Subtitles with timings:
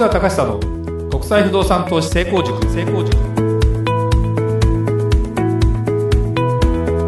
[0.00, 2.58] 川隆久の国際不動産投資成功塾。
[2.70, 3.14] 成功塾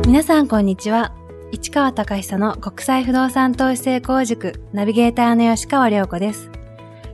[0.07, 1.15] 皆さんこんにちは。
[1.53, 4.63] 市川隆久の国際不動産投資成功塾。
[4.75, 6.50] ナビゲーターの吉川良子です。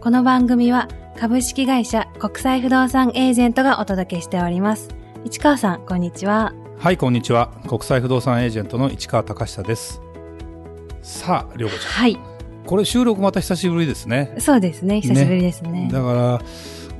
[0.00, 4.88] この番組は株式会社国際不動産エージェントがお届けしております。
[5.24, 6.52] 市川さんこんにちは。
[6.80, 7.52] はいこんにちは。
[7.68, 10.02] 国際不動産エージェントの市川隆久です。
[11.02, 11.92] さあ良子ちゃん。
[11.92, 12.27] はい
[12.68, 14.34] これ収録また久しぶりですね。
[14.38, 15.00] そうですね。
[15.00, 15.88] 久しぶりですね。
[15.90, 16.42] だから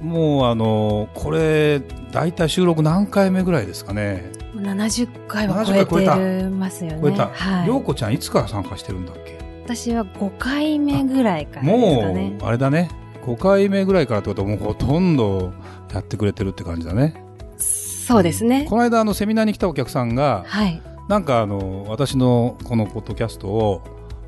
[0.03, 4.33] もうあのこれ大体収録何回目ぐらいですかね。
[4.55, 6.99] 70回は超えてますよね。
[7.03, 7.29] 超えた。
[7.29, 9.39] はい、良子ちゃんいつから参加してるんだっけ？
[9.65, 11.71] 私は5回目ぐらいからね。
[11.71, 12.91] もうあれだね。
[13.27, 15.53] 5回目ぐらいからってことはもうほとんど
[15.93, 17.23] やってくれてるって感じだね。
[17.59, 18.65] そうですね。
[18.71, 20.81] この間あのセミナーに来たお客さんがはい。
[21.11, 23.83] なんかあの私のこのポッドキャストを、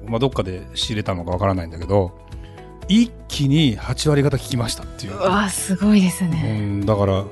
[0.06, 2.12] まあ、どっかで仕入れたのかわからないんだけど
[2.88, 5.14] 一気に8割方聞きましたっていう。
[5.14, 7.24] うわすごいですうね、んだから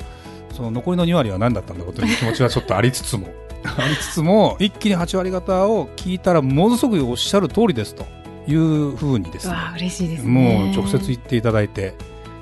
[0.54, 3.28] その残りの2割は何だったんだろうという気持ちはちょっとありつつも。
[3.64, 8.06] ありつつも一気に8割方を聞いたらものすごくおっしゃる通りですと
[8.46, 9.54] いうふうにですね。
[9.76, 10.30] 嬉しいですね。
[10.30, 11.94] もう直接言っていただいて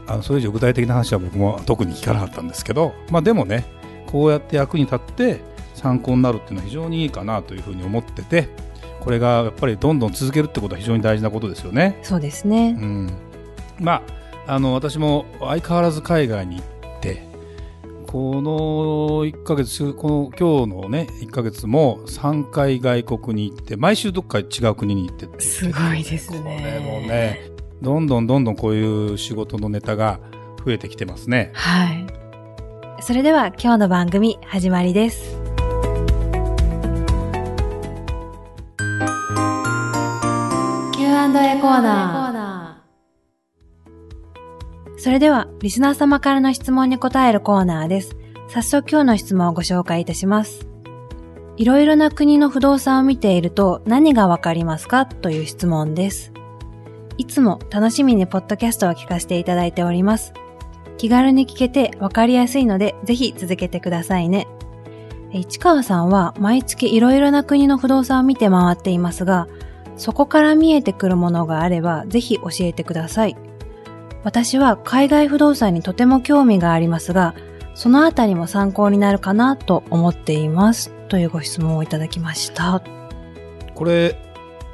[0.06, 3.64] あのそれ以上具体的な話は僕も特に聞かなかったんですけど、まあ、でもね
[4.06, 5.41] こうやって役に立って
[5.75, 8.48] 参考になるっていうのは非常にいいかなというふうに思ってて
[9.07, 12.01] これがやっぱりどんどん続けるってことは非常に大事なことですよね。
[12.03, 12.77] そうですね。
[12.77, 13.17] う、ん、
[13.79, 14.03] ま
[14.47, 17.23] ああの私も相変わらず海外に行って
[18.09, 26.83] この1ヶ月この今日のね1ヶ月も3回外国に行って毎週どっか違う国に行ってってすごいですね。
[26.83, 30.19] これもねどんどんどんどんこういう仕事のネタが
[30.65, 31.53] 増えてきてますね。
[31.55, 32.07] はい。
[33.01, 48.17] それでは今日の番組始まりですーナーそれではリスナー様からの質問に答えるコーナーです
[48.48, 50.67] 早速今日の質問をご紹介いたします
[51.57, 56.33] いろいろな国の不動産を見ていると何がわかりますかという質問です
[57.18, 60.35] いつも楽しみにポッドキャストを聞かせていただいております。
[60.98, 64.46] 気軽に聞けてわかりやすいので、ぜひ続けてくださいね。
[65.33, 69.48] 市川さんは毎月いろいろな国の不動産を見て回っていますが、
[69.96, 73.36] そこから見えてくるものがあれば、ぜひ教えてください。
[74.24, 77.34] 私は海外不動産にとても興味がありますが、
[77.74, 80.90] そのあたりも参考になるかなと思っています。
[81.08, 82.83] というご質問をいただきました。
[83.74, 84.18] これ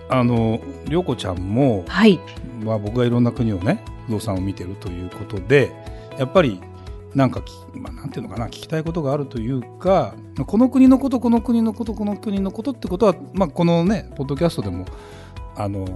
[0.09, 2.21] あの涼子ちゃんも、はい。
[2.63, 5.73] まあ、僕がいろんな国をね不動産を見てるということで
[6.19, 6.61] やっぱり
[7.15, 10.15] なんかき、まあ、なんていうのかな聞きたいことがあるというか
[10.47, 14.87] この国のことこの国のことこの国のことってことは、まあ、このねポッドキャストでも
[15.57, 15.87] あの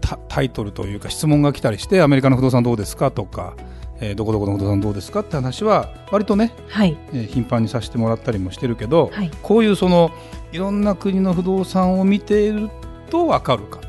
[0.00, 3.56] タタイトルというか質問が来たりしてアメリカの不動産どうですかとか、
[4.00, 6.96] えーどこどこの不動産どうですかって話は割とね、はい。
[7.12, 9.30] えー頻繁にさせてもらったりもしてるけど、はい。
[9.42, 10.12] こういうその
[10.52, 12.70] いろんな国の不動産を見ている
[13.10, 13.80] と分かるか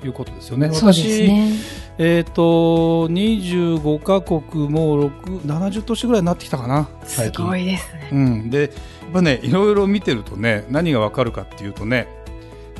[0.00, 0.72] ということですよね。
[0.72, 1.81] そうですね。
[1.98, 7.30] えっ、と25カ国も6 70都市ぐらいになってきたかなす。
[7.32, 8.08] ごいですね。
[8.12, 8.70] うん、でやっ
[9.12, 12.08] ぱねいろいろ見てるとね何が分かるかっていうとね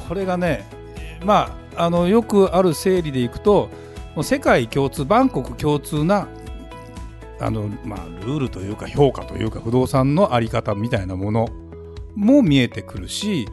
[0.08, 0.66] これがね
[1.24, 3.70] まああのよくある整理でいくと
[4.22, 6.28] 世界共通バンコク共通な
[7.40, 11.48] あの、まあ、ルールというか評価というか不動産のあり方みたいなもの
[12.14, 13.48] も見えてくるし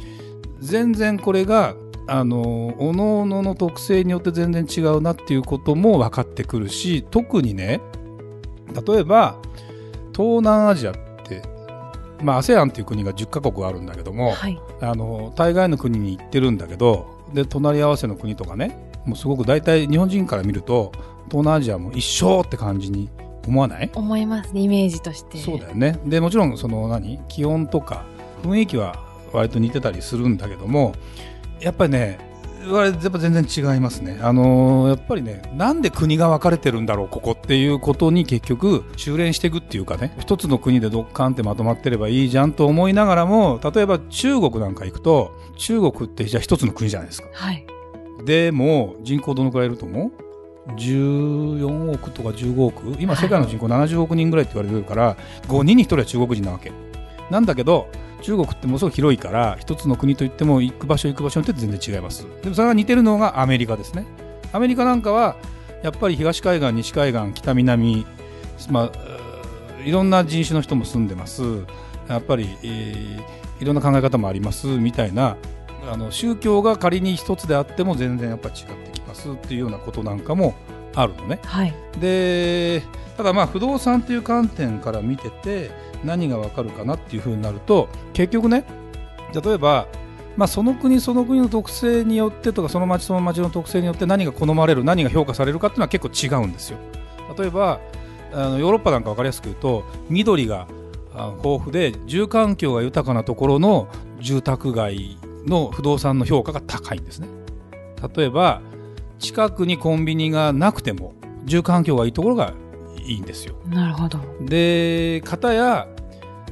[0.59, 1.75] 全然これが
[2.11, 7.81] あの各々の特性によって全然違うなっていうことも分かってくるし特にね
[8.87, 9.37] 例えば
[10.11, 11.43] 東南アジアって、
[12.21, 14.59] まあ、ASEAN っていう国が10カ国あるんだけども、はい。
[14.81, 20.91] あの大概の国に行ってるんだけどで隣り合わせの国とかねもうすごく大体日本人から見ると
[21.27, 23.09] 東南アジアも一緒って感じに
[23.47, 23.89] 思わない？
[23.93, 25.37] 思いますね、イメージとして。
[25.37, 27.19] そうだよねでもちろんその何？
[27.27, 28.03] 気温とか
[28.43, 28.95] 雰囲気は
[29.31, 30.93] 割と似てたりするんだけども
[31.59, 32.29] やっぱりね
[32.67, 34.19] やっぱ全然違いますね。
[34.21, 47.29] あのーやっぱりね、なんで国が分かれてるんだろう、ここっていうことに結局、修練していくっていうかね、一つの国でドッカンってまとまってればいいじゃんと思いながらも、例えば中国なんか行くと、中国ってじゃあ一つの国じゃないですか。
[47.31, 47.65] はい。
[48.25, 50.11] でも、人口どのくらいいると思
[50.67, 52.95] う ?14 億とか15億？
[52.99, 55.15] 今世界の人口70億人ぐらいって言われてるから、
[55.47, 56.71] 5人に1人は中国人なわけ。
[57.31, 57.87] なんだけど、
[58.21, 62.25] 中国ってものすごく広いから、一つの国といっても行く場所行く場所によって全然違います。
[62.41, 64.05] でもそれが似てるのがアメリカですね。
[64.51, 65.35] アメリカなんかは、
[65.83, 68.05] やっぱり東海岸、西海岸、北南、
[68.69, 71.41] まあ、いろんな人種の人も住んでます。
[72.07, 75.37] やっぱり、えーいろんな考え方もありますみたいな
[75.87, 80.55] あの宗教が仮に一つであっても全然やっぱ違ってきますっていうようなことなんかも
[81.01, 81.39] あるのね。
[81.45, 81.73] はい。
[81.99, 82.83] で
[83.17, 85.71] ただまあ不動産っていう観点から見てて
[86.03, 88.63] 何がわかるかなっていうふうになると結局ね
[89.33, 89.87] 例えば、
[90.37, 96.77] まあ、その国その国の特性によってとかその町その町の特性によって何が好まれる何が評価されるかっていうのは結構違うんですよ。
[97.37, 97.79] 例えば
[98.31, 100.67] あのヨーロッパなんか分かりやすく言うと緑が
[101.13, 103.87] あ豊富で住環境が豊かなところの
[104.19, 107.27] 住宅街の不動産の評価が高いんですね。
[108.15, 108.61] 例えば
[109.19, 111.13] 近くにコンビニがなくても
[111.45, 112.53] 住環境がいいところが
[113.05, 113.55] いいんですよ。
[113.67, 114.19] なるほど。
[114.41, 115.87] で片や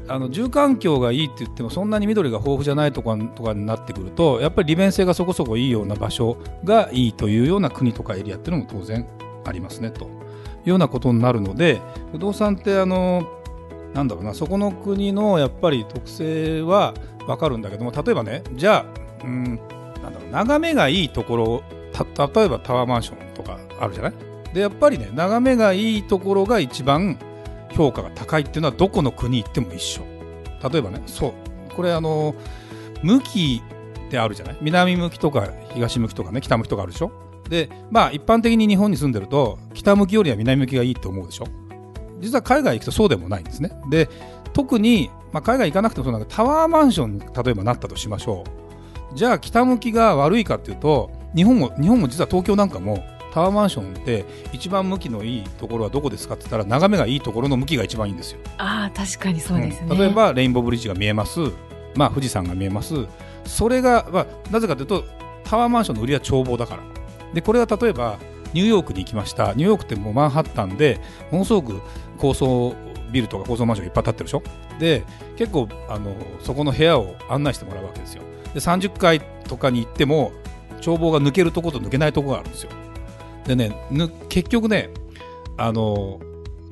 [0.10, 9.06] あの住環境がいいって言ってもそんなに緑が豊富じゃないとことかになってくるとやっぱり利便性がそこそこいいような場所がいいというような国とかエリアっていうのも当然
[9.46, 10.08] ありますねとい
[10.68, 11.82] うようなことになるので
[12.14, 13.28] 不動産ってあの
[13.94, 16.94] なんだろうなそこの国のやっぱり特性は
[17.26, 18.86] 分かるんだけども例えばねじゃ
[19.22, 19.44] あ、うん、
[20.02, 24.14] なんだろう眺めがいいところた例えばタワーマンションとかあるじゃない？
[24.54, 27.20] でやっぱりね眺めがいいところが一番
[27.72, 30.02] 評価が高いっていうのはどこの国行っても一緒。
[30.72, 31.34] 例えばねそう。
[31.76, 32.34] これあの
[33.04, 33.62] 向き
[34.08, 34.58] ってあるじゃない？
[34.62, 37.12] 南向きとか東向きとかね北向きとかあるでしょ？
[37.50, 41.46] でまあ一般的に日本に住んでると北向きよりは南向きがいいって思うでしょ？
[42.20, 43.72] 実は海外行くとそうでもないんですね。
[43.90, 44.10] で
[44.54, 48.44] 特に、まあ、海外行かなくてもそうなんだタワーマンションに例えばなったとしましょ
[49.14, 49.16] う。
[49.16, 53.04] じゃあ北向きが悪いかっていうと日本も日本も実は東京なんかも
[53.34, 58.40] タワーマンションって一番向きのいいところはどこですかって言ったら眺めがいいところの向きが一番いいんですよ。
[58.58, 59.88] ああ、確かにそうですね。
[59.92, 59.98] うん。
[59.98, 61.40] 例えばレインボーブリッジが見えます、
[61.96, 62.96] まあ、富士山が見えます。
[63.46, 65.04] それが、まあ、なぜかというと
[65.44, 66.84] タワーマンションの売りは眺望だから。
[67.34, 68.18] でこれは例えば
[68.54, 69.54] ニューヨークに行きました。
[69.54, 71.00] ニューヨークってもうマンハッタンで
[71.32, 71.82] ものすごく
[72.18, 72.74] 高層
[73.12, 74.44] ビルとか高層マンションがいっぱい建ってるでしょ？
[74.80, 75.04] で
[75.36, 78.24] 結構あのそこの部屋を案内してもらうわけですよ。
[78.54, 80.32] で30階とかに行っても
[80.78, 82.72] 眺望が抜けるところと抜けないところがあるんですよ。
[83.46, 84.90] でねぬ結局ね
[85.58, 86.20] あの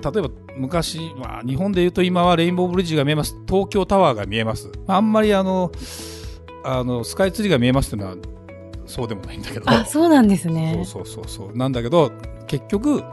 [0.03, 3.35] 例えば昔、まあ、日本でいうと今はレインボーブリッジが見えます。
[3.47, 5.71] 東京タワーが見えます、まあ、あんまりあの
[6.63, 8.17] あのスカイツリーが見えますっていうのは
[8.85, 9.69] そうでもないんだけど。
[9.69, 10.83] あ、そうなんですね。
[10.85, 11.57] そうそうそうそう。
[11.57, 12.11] なんだけど
[12.47, 13.03] 結局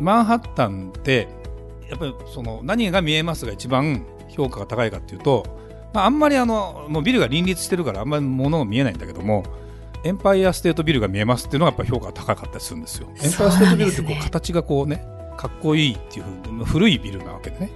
[0.00, 1.28] マンハッタンって
[1.88, 5.44] やっぱりその何が見えますが一番評価が高いかっていうと、
[5.94, 9.44] まあ、あんまりあのもうビルが林立してるからあんまり物が見えないんだけども
[10.06, 13.08] エンパイアステートビルが見えますっていうのがやっぱ評価が高かったりするんですよ。
[13.22, 15.04] エンパイアステートビルってこそう形がこうね
[15.36, 17.70] かっこいいっていうふうに古いビルなわけでね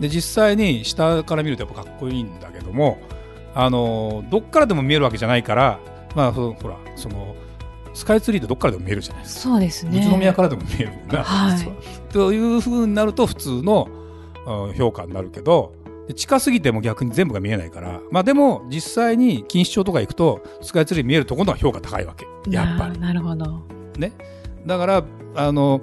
[0.00, 2.98] で実際に下から見るとやっぱかっこいいんだけども
[3.54, 5.80] あのどっからでも見えるわけじゃないから
[6.14, 7.34] まあそほらその
[7.94, 9.40] スカイツリーってどっからでも見えるじゃないですか。
[9.42, 9.98] そうですね。
[10.06, 11.72] 宇都宮からでも見えるもんな、はい。
[12.10, 13.88] というふうになると普通の
[14.46, 15.74] うん評価になるけど
[16.08, 22.26] で近すぎても逆に全部が見えないからまあでも実際に錦糸町とか行くとスカイツリー見えるところの方が評価高いわけ。
[22.50, 22.98] やっぱり。
[22.98, 23.62] ななるほど。
[23.96, 24.12] ね。
[24.66, 25.04] だから
[25.34, 25.80] あの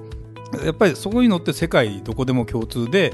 [0.63, 3.13] やっぱりそういうのって世界どこでも共通で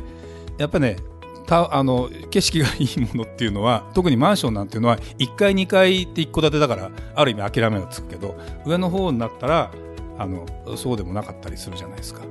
[0.57, 0.98] やっぱりね
[1.46, 8.36] たあの景色がいいものっていうのは特にマンションなんていうのは1階2階って一戸建てだからある意味諦めがつくけど
[8.66, 9.72] 上の方になったら
[10.18, 10.46] あの
[10.78, 12.22] そうでもなかったりするじゃないですか。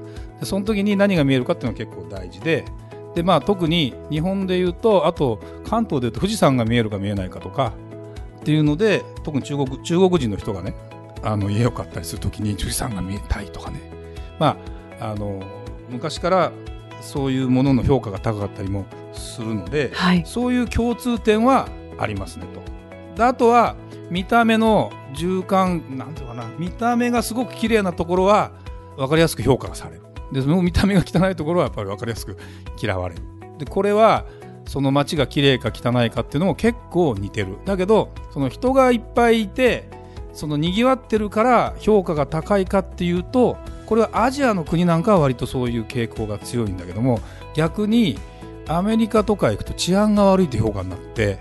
[0.41, 2.65] でその時に何が見えるかっていうのは結構大事で
[3.15, 7.73] で、まあ、特に日本でいうとあと関東でいうと富士山が見えるか見えないかとか
[8.41, 10.75] っていうので特に中国中国人の人がね
[11.23, 13.81] あの家を買ったりするときに富士山が見えたいとかね、
[14.39, 14.59] ま
[15.01, 15.43] あ、あの
[15.89, 16.53] 昔から
[17.01, 20.23] そういうものの評価が高かったりもするので、はい。
[20.27, 21.69] そういう共通点は
[21.99, 22.63] ありますねと。
[23.17, 23.77] であとは
[24.11, 28.51] 見た目の重感なんていうかな見た目がすごく綺麗なところは
[28.97, 32.37] 分かりやすく評価がされるでその見た目が汚いところはやっぱり分かりやすく
[32.81, 33.23] 嫌われる。
[33.59, 34.27] でこれは
[34.67, 37.59] その街が綺麗か汚いかっていうのも結構似てる。
[37.65, 39.89] だけどその人がいっぱいいて
[40.33, 47.21] その賑わってるから評価が高いかっていうとこれはアジアの国なんかは割とそういう傾向が強いんだけども
[47.55, 48.19] 逆に
[48.67, 51.39] アメリカとか行くと治安が悪いって評価になって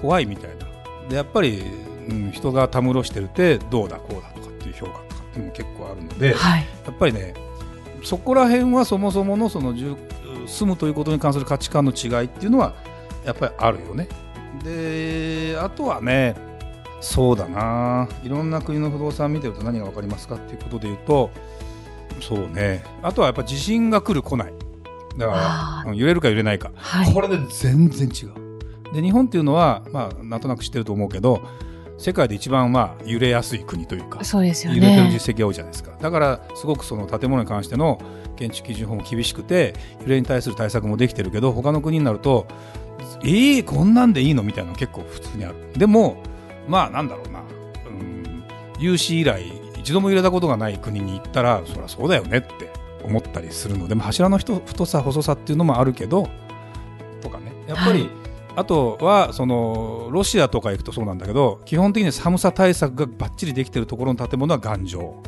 [0.00, 0.66] 怖いみたいな。
[1.08, 1.62] でやっぱり、
[2.08, 6.66] うん、人がたむろしてるってどうだこうだとかっていう評価とかっていうのも結構あるので、はい。
[6.84, 7.34] やっぱりね
[8.02, 9.96] そこら辺はそもそものその住
[10.46, 12.74] 住むということに関する価値観の違いっていうのは
[13.24, 14.08] やっぱりあるよね。
[14.64, 16.36] であとはね
[17.00, 18.08] そうだな。
[18.24, 21.30] いろんな国の不動産見てると何が分かりますかっていうことで言うと
[22.20, 22.82] そうね。
[23.02, 24.52] あとはやっぱ地震が来る来ない。
[25.16, 27.12] だあからうん揺れるか揺れないか、はい。
[27.12, 28.94] これで全然違う。
[28.94, 31.42] で日本っていうのはまあなんとなく知ってると思うけど
[31.98, 35.10] 世界で一番まあ揺れやすい国というかそうですよ揺れてるね。
[35.10, 35.92] 実績が多いじゃないですか。
[36.00, 38.00] だからすごくその建物に関しての
[38.36, 42.46] 建築基準法も厳しくて揺れに対する対策もできてるけど他の国になると
[43.22, 45.54] えー、こんなんでいいのみたいなの結構普通にある。
[45.76, 46.22] でも
[46.68, 47.42] まあなんだろうな、う
[47.92, 48.44] ん、
[48.78, 49.42] 有史以来
[49.80, 52.70] 一一度も揺れたことがない国に行ったらそりゃそうだよねって
[53.02, 53.88] 思ったりするの。
[53.88, 56.28] で、まあ、柱の太太さ細さっていうのもあるけど
[57.22, 57.52] とかね。
[57.66, 58.17] やっぱり、はい
[58.58, 65.22] あとはそのロシアとか行くとそうなんだけど基本的に寒さ対策がばっちりできてるところの建物は頑丈。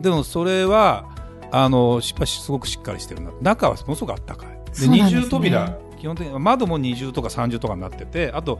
[0.00, 1.08] でもそれは
[1.52, 3.30] あのしっぱしすごくしっかりしてるな。
[3.40, 4.80] 中はものすごくあったかい。
[4.80, 5.02] でね。
[5.02, 5.78] 二重扉。
[6.00, 8.58] 基本的に窓も二重とか三重とかになっててあと,、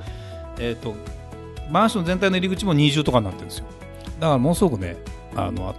[0.59, 0.94] えー、と
[1.70, 3.64] マンション全体の入り口も二重とかになってるんですよ。
[4.20, 4.99] だからものすごくね
[5.35, 5.75] あのあ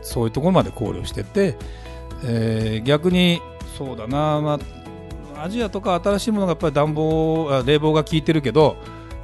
[0.00, 1.56] そういうところまで考慮してて、
[2.24, 3.42] えー逆に
[3.76, 4.58] そうだな、まあ、
[5.44, 8.76] アジアとか新しいものがやっぱり暖房あ冷房が効いてるけど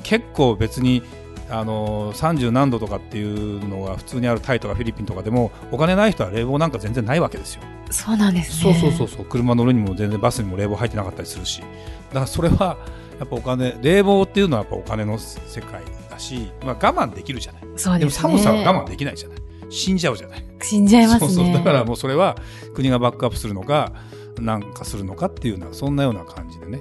[0.03, 1.03] 結構別に
[1.49, 7.62] あの30何度とかっていうのが普通にあるタイとかフィリピンとかでもお金ない人は冷房なんか全然ないわけですよ。
[7.91, 8.81] そうなんですそうね。
[8.81, 11.67] そうそうそう車乗るにも全然バスにも冷房入ってなかったりするしだ
[12.15, 12.77] からそれは
[13.19, 18.33] やっぱお金冷房っていうのはやっぱお金の世界だし、まあ、我慢できるじゃないでもそうですね。
[18.35, 19.39] 寒さは我慢できないじゃない
[19.71, 21.29] 死んじゃうじゃない死んじゃいますね。
[21.31, 22.37] そうそうだからもうそれは
[22.75, 23.93] 国がバックアップするのか
[24.39, 26.81] なんかするのかっていうようなそんなような感じでね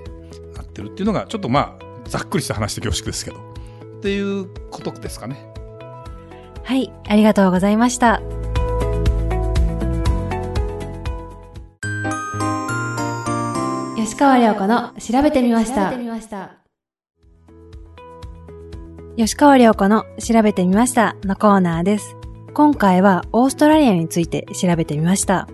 [0.55, 3.37] なってるっていうのがちょっとまあざっくりした話で恐縮ですけど
[3.97, 5.49] っていうことですかね
[6.69, 8.21] はい、ありがとうございました。
[13.97, 15.91] 吉川亮子の調べてみました。
[19.17, 22.15] 吉川亮子の調べてみましたのコーナーです。
[22.53, 25.47] 今回はオーストラリアについて調べてみました。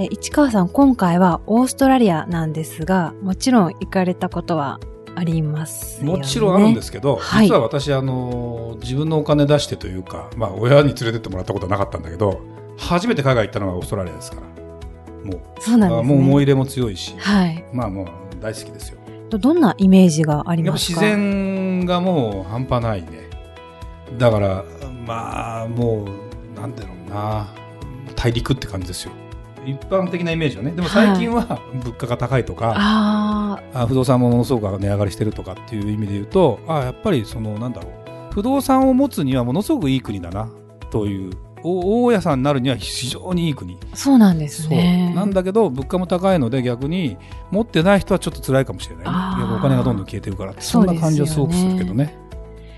[0.00, 4.78] え、市川さん、今回はオーストラリアなんですが、もちろん行かれたことは
[5.16, 6.18] ありますよね。
[6.18, 7.48] もちろんあるんですけど、はい。
[7.48, 12.40] 実は私あの自分のお金出してというか、まあ、親に連れてってもらったことはなかったんだけど
[12.76, 14.42] 初めて海外行ったのがオーストラリアですから。
[15.24, 15.98] もうそうなんですね。
[15.98, 17.64] あもう思い入れも強いし、はい。
[17.72, 18.06] まあもう
[18.40, 18.98] 大好きですよ。
[19.30, 23.08] どどんなイメージがありやっぱ自ますか然がもう半端ないね。
[24.16, 24.64] だから
[25.04, 27.48] まあもうなんだろうな。
[28.14, 29.12] 大陸って感じですよ
[29.68, 30.70] 一般的なイメージはね。
[30.70, 37.92] でも最近は物価が高いとか、ああ不動産もものすごく値上がりしてるとかっていう意味で言うとあやっぱりそのなんだろう。
[38.32, 40.48] 不動産を持つにはものすごくいい国だな
[40.90, 41.32] という
[41.64, 43.76] お大家さんになるには非常にいい国。
[43.92, 45.12] あ、そうなんですね。
[45.14, 47.16] なんだけど物価も高いので逆に
[47.50, 49.10] 持ってない人はちょっと辛いかもしれないね。
[49.56, 52.16] お金がどんどん消えてるからそんな感じはすごくするけどね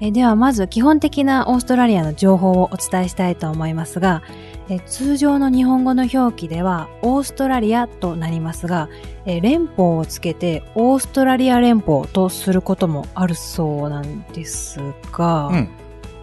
[0.00, 4.22] えではまず基本的なオーストラリアの情報をお伝えしたいと思いますが、
[4.70, 8.88] え通常の日本語の表記ではオーストラリアとなりますが、
[9.26, 14.78] え連邦をつけてオーストラリア連邦とすることもあるそうなんです
[15.12, 15.68] が、うん。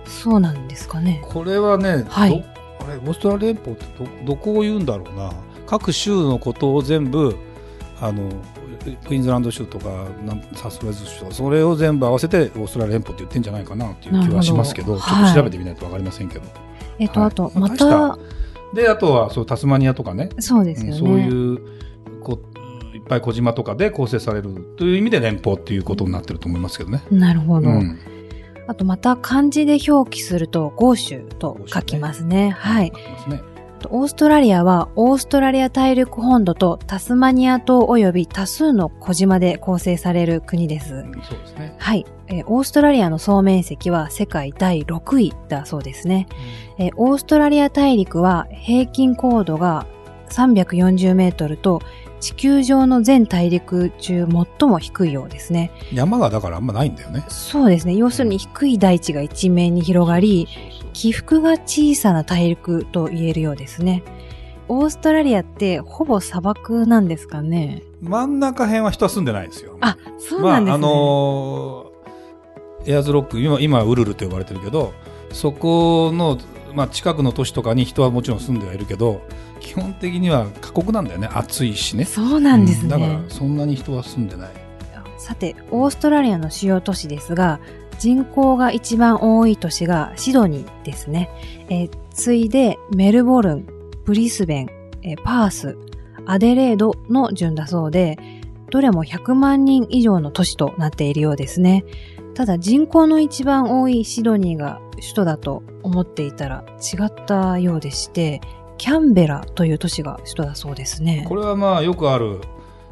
[0.05, 1.21] そうなんですかね。
[1.23, 2.41] これはね、はい。
[2.41, 5.31] どあれオーストラリア連邦ってどどこを言うんだろうな。
[5.67, 7.35] 各州のことを全部
[8.01, 8.29] あの
[8.95, 10.07] クイーンズランド州とか
[10.55, 16.45] サスウェズ州とかそれを全部合わせてオーストラリア連邦って言ってんじゃないかなっていう気はしますけどちょっと調べてみないとわかりませんけど、
[16.99, 18.19] えっと、はいあと、またた、
[18.73, 20.97] であとはそうタスマニアとかねそうですよね。
[20.97, 21.59] そういう
[22.21, 22.39] こ
[22.93, 27.03] いっぱい小島とかで構成されるという意味で連邦っていうことになってると思いますけどね。
[27.11, 27.69] なるほど。
[27.69, 27.99] うん
[28.67, 32.49] あとまた漢字で表記すると、豪州と書きますね。
[32.49, 32.91] はい。
[32.93, 33.41] 書きますね
[33.89, 40.97] オーストラリアはオーストラリア大陸本土とタスマニア島及び多数の小島で構成される国ですう。
[41.03, 41.75] んそうですね。
[41.77, 42.05] はい。
[42.27, 46.27] えーオーストラリアの総面積は世界第6位だそうですね。
[46.77, 49.85] えーオーストラリア大陸は平均高度が
[50.29, 51.81] 340メートルと
[52.19, 54.27] 地球上の全大陸中
[54.59, 55.71] 最も低いようですね。
[55.93, 57.25] 山がだからあんまないんだよね。
[57.27, 57.95] そうですね。
[57.95, 60.47] 要するに低い大地が一面に広がり、
[60.93, 64.03] 起伏が小さな大陸と言えるようですね。
[64.67, 69.77] オーストラリアってほぼ砂漠なんですかね真ん中辺は人は住んでないですよ。
[69.79, 70.83] あ、そうなんですね。
[70.83, 71.97] まあ、あのー
[72.87, 74.93] エアーズロック、今、今はウルルと呼ばれてるけど、
[75.33, 76.37] そこの、
[76.77, 79.21] まあ、近くの都市とかに人はもちろん住んではいるけど、
[79.59, 81.27] 基本的には過酷なんだよね。
[81.33, 82.05] 暑いしね。
[82.05, 82.89] そうなんですね。
[82.89, 84.49] だから、そんなに人は住んでない。
[85.17, 87.59] さて、オーストラリアの主要都市ですが、
[87.97, 91.31] 人口が一番多い都市がシドニーですね。
[91.69, 93.67] えー次いでメルボルン、
[94.05, 94.69] ブリスベン、
[95.03, 95.77] えーパース、
[96.25, 98.17] アデレードの順だそうで、
[98.71, 101.85] どれも100万人以上の都市となっているようですね。
[102.33, 108.41] ただ人口の一番多いシドニーが首都だと思っていたら違ったようでして、
[108.77, 111.25] キャンベラという都市が首都だそうですね。
[111.27, 112.41] これはまあ、よくある、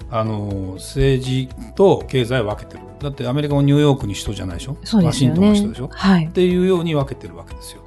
[0.09, 2.83] あの政治と経済を分けてる。
[2.99, 4.77] だってアメリカもニューヨークに首都じゃないでしょ？
[4.83, 5.89] そうですよワシントンが首都ねでしょ？
[5.91, 6.31] はいっ。
[6.31, 7.81] ていうように分けてるわけですよ。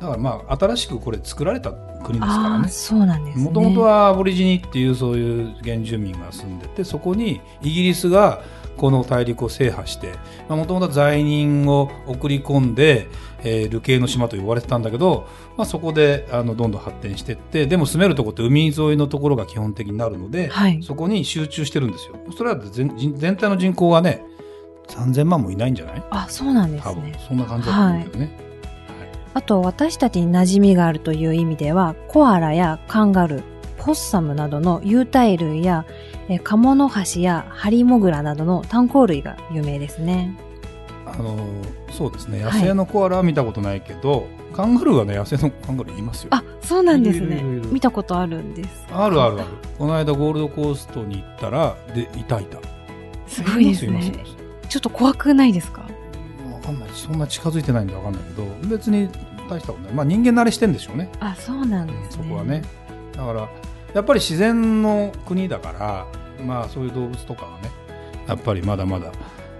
[0.00, 2.68] だからまあ、新しくこれ作られた国ですからね。
[2.68, 3.44] そうなんですね。
[3.44, 8.42] もともとはアボリジニっていうそういう原住民が住んでてそこにイギリスが
[8.78, 10.14] この大陸を制覇して
[10.48, 13.08] もともと罪人を送り込んで、
[13.44, 15.26] えー、流刑の島と呼ばれてたんだけど、
[15.58, 20.82] まあ、そこであのどんどん発展していってでも住めるところって海沿いのところが基本的になるので、はい。
[20.82, 22.16] そこに集中してるんですよ。
[22.36, 24.24] それは全体の人口がね
[24.88, 26.02] 3000万もいないんじゃない？
[26.10, 27.02] あ、そうなんです多分。
[27.04, 27.20] ね。
[27.28, 28.30] そんな感じだと思うけどね、
[29.34, 33.42] あと、私たちに馴染みがあるという意味では、コアラやカンガルー、
[33.78, 35.86] ポッサムなどの有袋類や、
[36.28, 40.36] えーカモノハシやハリモグラなどの炭鉱類が有名ですね。
[41.06, 41.38] あの
[41.90, 42.40] そうですね。
[42.40, 42.60] 野はい。
[42.60, 46.28] 生のコアラは見たことないけど、カンガルーはね野生のカンガルーいますよ。
[46.32, 47.42] あ、そうなんですね。
[47.72, 48.86] 見たことあるんです。
[48.92, 49.44] あるあるある。
[49.78, 52.58] この間ゴールドコーストに行ったらでいたいた。
[53.26, 54.12] すごいですね。
[54.68, 55.80] ちょっと怖くないですか？
[56.52, 56.88] わかんない。
[56.92, 59.08] そんな近づいてないんでわかんないけど別に
[59.48, 59.92] 大したことない。
[59.94, 61.08] まあ人間慣れしてんでしょうね。
[61.20, 62.24] あ、そうなんですね。
[62.24, 62.62] そこはね。
[63.16, 63.48] だから
[63.98, 66.06] やっぱり自然の国だから
[66.44, 67.70] まあそういう動物とかはね
[68.26, 69.10] やっぱりまだまだ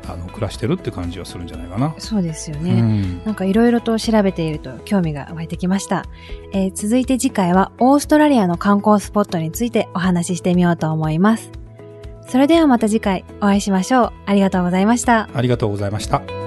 [0.09, 2.81] あの暮らしてるって感じはするんじゃないかな、そうですようね。
[2.81, 6.07] んなんかいろいろと調べていると興味が湧いてきました、
[6.53, 11.51] えー続いて次回はオーストラリアの観光スポットについてお話ししてみようと思います。
[12.27, 14.13] それではまた次回お会いしましょう。
[14.27, 15.29] ありがとうございました。
[15.35, 16.38] ありがとうございました